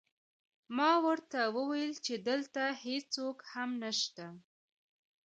ما 0.77 0.91
ورته 1.05 1.39
وویل 1.57 1.93
چې 2.05 2.13
دلته 2.29 2.63
هېڅوک 2.85 3.37
هم 3.53 3.69
نشته 3.83 4.25